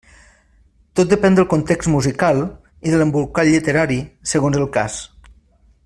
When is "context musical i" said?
1.51-2.95